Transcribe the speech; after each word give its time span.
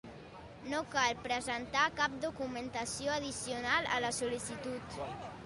No 0.69 0.77
cal 0.95 1.19
presentar 1.27 1.83
cap 1.99 2.15
documentació 2.23 3.13
addicional 3.19 3.93
a 3.99 4.01
la 4.07 4.13
sol·licitud. 4.23 4.99